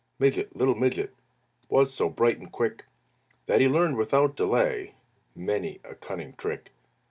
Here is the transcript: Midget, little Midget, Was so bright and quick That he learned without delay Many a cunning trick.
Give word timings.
Midget, 0.17 0.55
little 0.55 0.73
Midget, 0.73 1.13
Was 1.69 1.93
so 1.93 2.09
bright 2.09 2.39
and 2.39 2.51
quick 2.51 2.85
That 3.45 3.61
he 3.61 3.67
learned 3.67 3.97
without 3.97 4.35
delay 4.35 4.95
Many 5.35 5.79
a 5.83 5.93
cunning 5.93 6.33
trick. 6.33 6.71